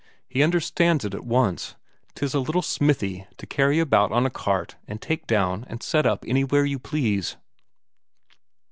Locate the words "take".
4.99-5.27